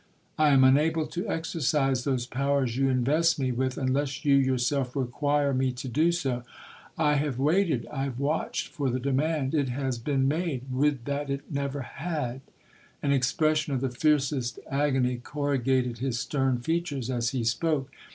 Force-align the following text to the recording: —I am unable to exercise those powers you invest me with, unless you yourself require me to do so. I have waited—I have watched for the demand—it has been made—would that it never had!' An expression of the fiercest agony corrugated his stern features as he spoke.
—I 0.39 0.49
am 0.49 0.63
unable 0.63 1.05
to 1.05 1.29
exercise 1.29 2.05
those 2.05 2.25
powers 2.25 2.75
you 2.75 2.89
invest 2.89 3.37
me 3.37 3.51
with, 3.51 3.77
unless 3.77 4.25
you 4.25 4.33
yourself 4.35 4.95
require 4.95 5.53
me 5.53 5.71
to 5.73 5.87
do 5.87 6.11
so. 6.11 6.41
I 6.97 7.17
have 7.17 7.37
waited—I 7.37 8.05
have 8.05 8.19
watched 8.19 8.69
for 8.69 8.89
the 8.89 8.99
demand—it 8.99 9.69
has 9.69 9.99
been 9.99 10.27
made—would 10.27 11.05
that 11.05 11.29
it 11.29 11.51
never 11.51 11.81
had!' 11.81 12.41
An 13.03 13.11
expression 13.11 13.73
of 13.75 13.81
the 13.81 13.91
fiercest 13.91 14.57
agony 14.71 15.17
corrugated 15.17 15.99
his 15.99 16.17
stern 16.19 16.57
features 16.57 17.11
as 17.11 17.29
he 17.29 17.43
spoke. 17.43 17.91